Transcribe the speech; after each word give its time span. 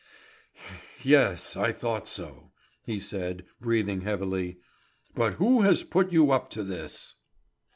"Yes, 1.03 1.55
I 1.55 1.71
thought 1.71 2.07
so," 2.07 2.53
he 2.87 2.97
said, 2.99 3.45
breathing 3.59 4.01
heavily; 4.01 4.57
"but 5.13 5.35
who 5.35 5.61
has 5.61 5.83
put 5.83 6.11
you 6.11 6.31
up 6.31 6.49
to 6.57 6.63
this?" 6.63 7.17